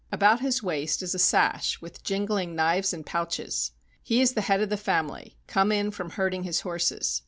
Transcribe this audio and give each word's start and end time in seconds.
About 0.11 0.39
his 0.39 0.63
waist 0.63 1.03
is 1.03 1.13
a 1.13 1.19
sash 1.19 1.79
with 1.79 2.03
jingling 2.03 2.55
knives 2.55 2.91
and 2.91 3.05
pouches. 3.05 3.73
He 4.01 4.19
is 4.19 4.33
the 4.33 4.41
head 4.41 4.59
of 4.61 4.69
the 4.69 4.75
fam 4.75 5.09
ily, 5.09 5.37
come 5.45 5.71
in 5.71 5.91
from 5.91 6.09
herding 6.09 6.41
his 6.41 6.61
horses. 6.61 7.19